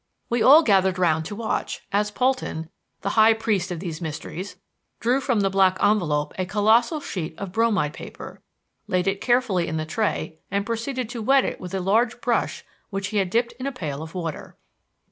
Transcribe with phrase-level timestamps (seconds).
[0.31, 4.55] We all gathered round to watch, as Polton the high priest of these mysteries
[4.99, 8.41] drew from the black envelope a colossal sheet of bromide paper,
[8.87, 12.65] laid it carefully in the tray and proceeded to wet it with a large brush
[12.89, 14.57] which he had dipped in a pail of water.